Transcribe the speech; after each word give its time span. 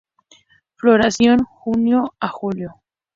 Floración: 0.77 1.43
junio 1.43 2.15
a 2.19 2.27
julio. 2.27 2.81